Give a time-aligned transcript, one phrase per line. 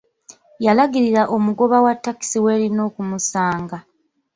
[0.65, 3.77] Yalagirira omugoba wa takisi welina okumusanga.